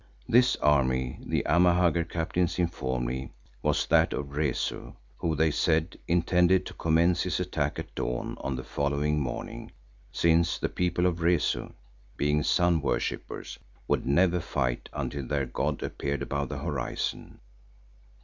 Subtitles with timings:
[0.27, 6.65] This army, the Amahagger captains informed me, was that of Rezu, who, they said, intended
[6.65, 9.71] to commence his attack at dawn on the following morning,
[10.11, 11.73] since the People of Rezu,
[12.17, 17.39] being sun worshippers, would never fight until their god appeared above the horizon.